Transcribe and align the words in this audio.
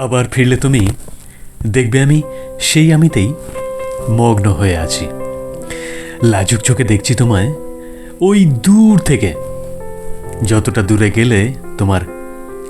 আবার 0.00 0.24
ফিরলে 0.24 0.56
তুমি? 0.56 0.88
দেখবে 1.66 2.00
আমি, 2.00 2.22
সেই 2.60 2.92
আমিতেই 2.92 3.34
মগ্ন 4.10 4.50
হয়ে 4.50 4.76
আছি। 4.76 5.06
লাজুক 6.22 6.60
চোখে 6.60 6.84
দেখছি 6.84 7.14
তোমায়, 7.14 7.52
ওই 8.20 8.44
দূর 8.44 8.98
থেকে। 8.98 9.34
যতটা 10.46 10.82
দূরে 10.82 11.10
গেলে 11.10 11.54
তোমার 11.78 12.00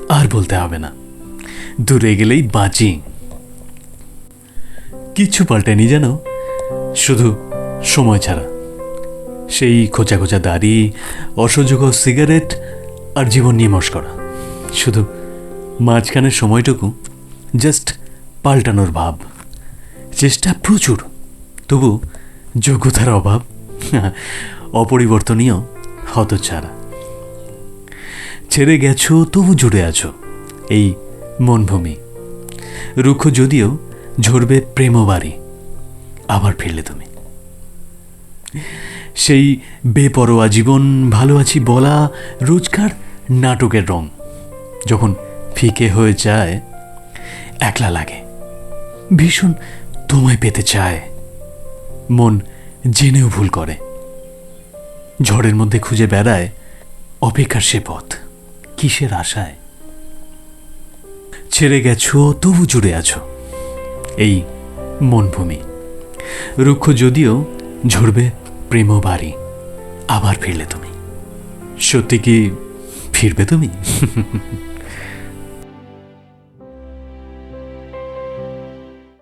আর 0.08 0.26
বলতে 0.32 0.56
হবে 0.56 0.78
না। 0.78 0.90
দূরে 1.80 2.16
গেলেই 2.16 2.48
বাঁচি। 2.52 3.00
কিচ্ছু 5.14 5.44
পাল্টেনি 5.44 5.86
যেন, 5.86 6.16
শুধু 6.96 7.36
সময় 7.84 8.18
ছাড়া। 8.18 8.44
সেই 9.50 9.86
খোঁচা 9.86 10.18
খোঁচা 10.18 10.38
দাড়ি, 10.38 10.92
অসহযোগ 11.36 11.90
সিগারেট 11.90 12.54
আর 13.14 13.24
জীবন 13.24 13.54
নিয়ে 13.54 13.68
মস্করা। 13.68 14.10
শুধু 14.74 15.04
মাঝখানের 15.80 16.30
সময়টুকু 16.30 16.92
জাস্ট 17.56 17.94
পাল্টানোর 18.42 18.90
ভাব। 18.90 19.18
চেষ্টা 20.16 20.54
প্রচুর, 20.62 20.98
তবু 21.68 22.00
যোগ্যতার 22.58 23.10
অভাব, 23.10 23.40
অপরিবর্তনীয় 24.72 25.56
হতছাড়া 26.14 26.68
ছেড়ে 28.50 28.78
গেছো, 28.78 29.24
তবু 29.24 29.54
জুড়ে 29.54 29.84
আছো, 29.84 30.12
এই 30.70 30.94
মনভূমি। 31.40 31.96
রুক্ষ 32.96 33.28
যদিও 33.28 33.78
ঝরবে 34.20 34.60
প্রেমবাড়ি 34.74 35.32
আবার 36.28 36.52
ফিরলে 36.58 36.82
তুমি। 36.82 37.04
সেই 39.14 39.60
বেপরোয়া 39.86 40.48
জীবন, 40.48 41.10
ভালো 41.10 41.36
আছি 41.36 41.60
বলা 41.60 42.08
রোজকার 42.42 42.90
নাটকের 43.30 43.86
রং, 43.86 44.08
যখন 44.86 45.14
ফিকে 45.56 45.90
হয়ে 45.90 46.12
যায় 46.12 46.60
একলা 47.60 47.90
লাগে। 47.90 48.22
ভীষণ 49.16 49.52
তোমায় 50.08 50.36
পেতে 50.40 50.62
চায়। 50.62 51.00
মন 52.10 52.40
জেনেও 52.90 53.28
ভুল 53.28 53.48
করে। 53.48 53.76
ঝড়ের 55.22 55.54
মধ্যে 55.54 55.78
খুঁজে 55.78 56.06
বেড়ায় 56.06 56.48
অপেক্ষার 57.20 57.60
সে 57.60 57.80
পথ। 57.86 58.14
কিসের 58.76 59.12
আশায়? 59.12 59.54
ছেড়ে 61.50 61.80
গেছো, 61.80 62.34
তবু 62.42 62.66
জুড়ে 62.66 62.94
আছো। 62.94 63.20
এই 64.16 64.42
মনভূমি। 65.02 65.60
রুক্ষ 66.58 66.90
যদিও 66.90 67.44
ঝরবে 67.86 68.30
প্রেম 68.68 69.00
বাড়ি, 69.00 69.32
আবার 70.08 70.36
ফিরলে 70.36 70.64
তুমি। 70.70 70.88
সত্যি 71.80 72.18
কি 72.18 72.50
ফিরবে 73.12 73.44
তুমি? 73.44 73.68